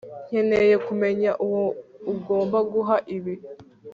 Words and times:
nkeneye 0.27 0.75
kumenya 0.85 1.31
uwo 1.45 1.63
ugomba 2.13 2.57
guha 2.71 2.95
ibi 3.15 3.35